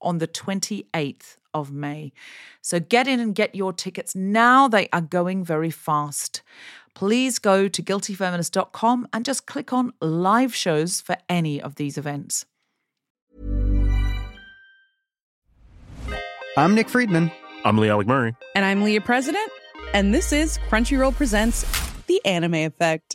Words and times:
on 0.00 0.18
the 0.18 0.28
28th 0.28 1.36
of 1.54 1.72
May. 1.72 2.12
So 2.62 2.80
get 2.80 3.08
in 3.08 3.20
and 3.20 3.34
get 3.34 3.54
your 3.54 3.72
tickets 3.72 4.14
now. 4.14 4.68
They 4.68 4.88
are 4.92 5.00
going 5.00 5.44
very 5.44 5.70
fast. 5.70 6.42
Please 6.94 7.38
go 7.38 7.68
to 7.68 7.82
guiltyfeminist.com 7.82 9.08
and 9.12 9.24
just 9.24 9.46
click 9.46 9.72
on 9.72 9.92
live 10.00 10.54
shows 10.54 11.00
for 11.00 11.16
any 11.28 11.60
of 11.60 11.76
these 11.76 11.96
events. 11.96 12.44
I'm 16.56 16.74
Nick 16.74 16.88
Friedman. 16.88 17.30
I'm 17.64 17.78
Lee 17.78 17.88
Alec 17.88 18.08
Murray. 18.08 18.34
And 18.56 18.64
I'm 18.64 18.82
Leah 18.82 19.00
President. 19.00 19.48
And 19.94 20.12
this 20.12 20.32
is 20.32 20.58
Crunchyroll 20.68 21.14
Presents 21.14 21.64
The 22.06 22.24
Anime 22.24 22.54
Effect. 22.54 23.14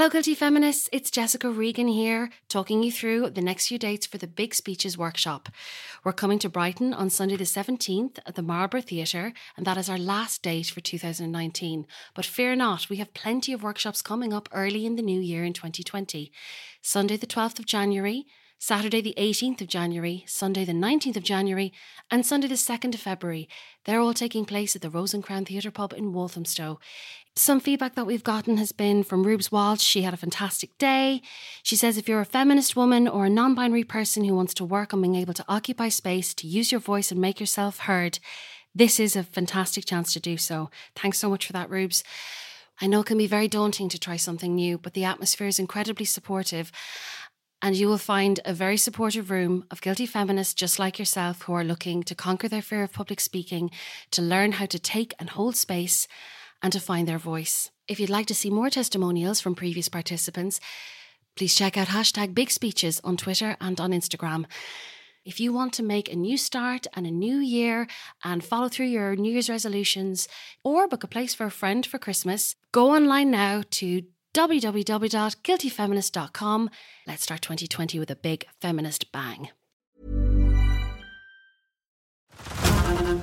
Hello, 0.00 0.08
Guilty 0.08 0.34
Feminists. 0.34 0.88
It's 0.92 1.10
Jessica 1.10 1.50
Regan 1.50 1.86
here, 1.86 2.30
talking 2.48 2.82
you 2.82 2.90
through 2.90 3.28
the 3.28 3.42
next 3.42 3.68
few 3.68 3.78
dates 3.78 4.06
for 4.06 4.16
the 4.16 4.26
Big 4.26 4.54
Speeches 4.54 4.96
Workshop. 4.96 5.50
We're 6.04 6.14
coming 6.14 6.38
to 6.38 6.48
Brighton 6.48 6.94
on 6.94 7.10
Sunday 7.10 7.36
the 7.36 7.44
17th 7.44 8.18
at 8.24 8.34
the 8.34 8.40
Marlborough 8.40 8.80
Theatre, 8.80 9.34
and 9.58 9.66
that 9.66 9.76
is 9.76 9.90
our 9.90 9.98
last 9.98 10.42
date 10.42 10.68
for 10.68 10.80
2019. 10.80 11.86
But 12.14 12.24
fear 12.24 12.56
not, 12.56 12.88
we 12.88 12.96
have 12.96 13.12
plenty 13.12 13.52
of 13.52 13.62
workshops 13.62 14.00
coming 14.00 14.32
up 14.32 14.48
early 14.52 14.86
in 14.86 14.96
the 14.96 15.02
new 15.02 15.20
year 15.20 15.44
in 15.44 15.52
2020. 15.52 16.32
Sunday 16.80 17.18
the 17.18 17.26
12th 17.26 17.58
of 17.58 17.66
January, 17.66 18.24
Saturday 18.62 19.00
the 19.00 19.14
18th 19.16 19.62
of 19.62 19.68
January, 19.68 20.22
Sunday 20.26 20.66
the 20.66 20.72
19th 20.74 21.16
of 21.16 21.22
January, 21.22 21.72
and 22.10 22.26
Sunday 22.26 22.46
the 22.46 22.56
2nd 22.56 22.92
of 22.92 23.00
February. 23.00 23.48
They're 23.86 24.00
all 24.00 24.12
taking 24.12 24.44
place 24.44 24.76
at 24.76 24.82
the 24.82 24.90
Rose 24.90 25.14
and 25.14 25.24
Crown 25.24 25.46
Theatre 25.46 25.70
Pub 25.70 25.94
in 25.96 26.12
Walthamstow. 26.12 26.78
Some 27.34 27.58
feedback 27.60 27.94
that 27.94 28.04
we've 28.04 28.22
gotten 28.22 28.58
has 28.58 28.72
been 28.72 29.02
from 29.02 29.24
Rubes 29.24 29.50
Walsh. 29.50 29.80
She 29.80 30.02
had 30.02 30.12
a 30.12 30.18
fantastic 30.18 30.76
day. 30.76 31.22
She 31.62 31.74
says 31.74 31.96
if 31.96 32.06
you're 32.06 32.20
a 32.20 32.26
feminist 32.26 32.76
woman 32.76 33.08
or 33.08 33.24
a 33.24 33.30
non 33.30 33.54
binary 33.54 33.82
person 33.82 34.24
who 34.24 34.34
wants 34.34 34.52
to 34.54 34.64
work 34.66 34.92
on 34.92 35.00
being 35.00 35.14
able 35.14 35.32
to 35.32 35.44
occupy 35.48 35.88
space, 35.88 36.34
to 36.34 36.46
use 36.46 36.70
your 36.70 36.82
voice 36.82 37.10
and 37.10 37.18
make 37.18 37.40
yourself 37.40 37.78
heard, 37.78 38.18
this 38.74 39.00
is 39.00 39.16
a 39.16 39.22
fantastic 39.22 39.86
chance 39.86 40.12
to 40.12 40.20
do 40.20 40.36
so. 40.36 40.68
Thanks 40.94 41.16
so 41.18 41.30
much 41.30 41.46
for 41.46 41.54
that, 41.54 41.70
Rubes. 41.70 42.04
I 42.82 42.86
know 42.86 43.00
it 43.00 43.06
can 43.06 43.18
be 43.18 43.26
very 43.26 43.46
daunting 43.46 43.90
to 43.90 43.98
try 43.98 44.16
something 44.16 44.54
new, 44.54 44.78
but 44.78 44.94
the 44.94 45.04
atmosphere 45.04 45.46
is 45.46 45.58
incredibly 45.58 46.06
supportive. 46.06 46.72
And 47.62 47.76
you 47.76 47.88
will 47.88 47.98
find 47.98 48.40
a 48.44 48.54
very 48.54 48.78
supportive 48.78 49.30
room 49.30 49.64
of 49.70 49.82
guilty 49.82 50.06
feminists 50.06 50.54
just 50.54 50.78
like 50.78 50.98
yourself 50.98 51.42
who 51.42 51.52
are 51.52 51.64
looking 51.64 52.02
to 52.04 52.14
conquer 52.14 52.48
their 52.48 52.62
fear 52.62 52.82
of 52.82 52.92
public 52.92 53.20
speaking, 53.20 53.70
to 54.12 54.22
learn 54.22 54.52
how 54.52 54.66
to 54.66 54.78
take 54.78 55.14
and 55.18 55.30
hold 55.30 55.56
space, 55.56 56.08
and 56.62 56.72
to 56.72 56.80
find 56.80 57.06
their 57.06 57.18
voice. 57.18 57.70
If 57.86 58.00
you'd 58.00 58.08
like 58.08 58.26
to 58.26 58.34
see 58.34 58.50
more 58.50 58.70
testimonials 58.70 59.40
from 59.40 59.54
previous 59.54 59.88
participants, 59.88 60.60
please 61.36 61.54
check 61.54 61.76
out 61.76 61.88
hashtag 61.88 62.34
big 62.34 62.50
speeches 62.50 63.00
on 63.04 63.16
Twitter 63.16 63.56
and 63.60 63.78
on 63.80 63.92
Instagram. 63.92 64.46
If 65.24 65.38
you 65.38 65.52
want 65.52 65.74
to 65.74 65.82
make 65.82 66.10
a 66.10 66.16
new 66.16 66.38
start 66.38 66.86
and 66.94 67.06
a 67.06 67.10
new 67.10 67.38
year 67.38 67.88
and 68.24 68.42
follow 68.42 68.68
through 68.68 68.86
your 68.86 69.16
New 69.16 69.32
Year's 69.32 69.50
resolutions 69.50 70.28
or 70.64 70.88
book 70.88 71.04
a 71.04 71.08
place 71.08 71.34
for 71.34 71.44
a 71.44 71.50
friend 71.50 71.84
for 71.84 71.98
Christmas, 71.98 72.56
go 72.72 72.94
online 72.94 73.30
now 73.30 73.62
to 73.72 74.02
www.guiltyfeminist.com. 74.34 76.70
Let's 77.06 77.22
start 77.22 77.42
2020 77.42 77.98
with 77.98 78.10
a 78.10 78.16
big 78.16 78.44
feminist 78.60 79.12
bang. 79.12 79.48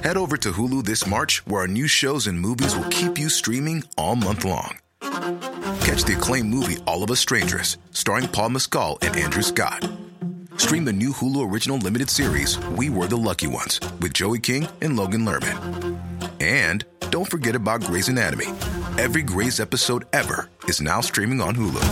Head 0.04 0.18
over 0.18 0.38
to 0.38 0.52
Hulu 0.52 0.86
this 0.86 1.08
March, 1.08 1.46
where 1.48 1.62
our 1.62 1.68
new 1.68 1.88
shows 1.88 2.28
and 2.28 2.40
movies 2.40 2.76
will 2.76 2.88
keep 2.90 3.18
you 3.18 3.30
streaming 3.30 3.84
all 3.98 4.16
month 4.16 4.46
long. 4.46 4.78
Catch 5.02 6.04
the 6.04 6.16
acclaimed 6.18 6.50
movie 6.50 6.78
All 6.86 7.04
of 7.04 7.12
Us 7.12 7.20
Strangers, 7.20 7.78
starring 7.92 8.28
Paul 8.28 8.50
Mescal 8.50 8.98
and 9.02 9.16
Andrew 9.16 9.42
Scott. 9.42 9.90
Stream 10.58 10.86
the 10.86 10.94
new 10.94 11.12
Hulu 11.12 11.52
original 11.52 11.78
limited 11.78 12.10
series 12.10 12.58
We 12.70 12.90
Were 12.90 13.08
the 13.08 13.18
Lucky 13.18 13.48
Ones 13.48 13.80
with 14.02 14.14
Joey 14.14 14.40
King 14.40 14.68
and 14.82 14.96
Logan 14.96 15.26
Lerman. 15.26 16.00
And 16.42 16.86
don't 17.10 17.30
forget 17.30 17.56
about 17.56 17.82
Grey's 17.82 18.10
Anatomy. 18.10 18.48
Every 18.98 19.22
Grey's 19.22 19.60
episode 19.60 20.06
ever 20.12 20.50
is 20.64 20.82
now 20.82 21.02
streaming 21.02 21.40
on 21.40 21.56
Hulu. 21.56 21.84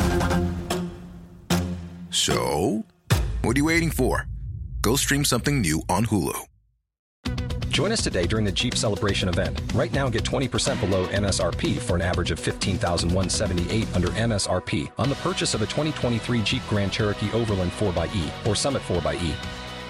So, 2.09 2.83
what 3.43 3.55
are 3.55 3.59
you 3.59 3.65
waiting 3.65 3.91
for? 3.91 4.27
Go 4.81 4.95
stream 4.95 5.23
something 5.23 5.61
new 5.61 5.83
on 5.87 6.07
Hulu. 6.07 6.35
Join 7.69 7.91
us 7.91 8.01
today 8.01 8.25
during 8.25 8.43
the 8.43 8.51
Jeep 8.51 8.75
Celebration 8.75 9.29
event. 9.29 9.61
Right 9.75 9.93
now, 9.93 10.09
get 10.09 10.23
20% 10.23 10.79
below 10.79 11.05
MSRP 11.09 11.77
for 11.77 11.95
an 11.95 12.01
average 12.01 12.31
of 12.31 12.39
15178 12.39 13.95
under 13.95 14.07
MSRP 14.07 14.91
on 14.97 15.07
the 15.07 15.15
purchase 15.15 15.53
of 15.53 15.61
a 15.61 15.65
2023 15.65 16.41
Jeep 16.41 16.63
Grand 16.67 16.91
Cherokee 16.91 17.31
Overland 17.33 17.71
4xE 17.73 18.47
or 18.47 18.55
Summit 18.55 18.81
4xE. 18.81 19.54